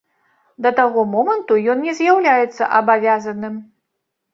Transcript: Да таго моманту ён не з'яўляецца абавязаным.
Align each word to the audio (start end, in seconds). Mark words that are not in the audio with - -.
Да 0.65 0.71
таго 0.79 1.03
моманту 1.11 1.59
ён 1.75 1.85
не 1.91 1.95
з'яўляецца 2.03 2.75
абавязаным. 2.83 3.67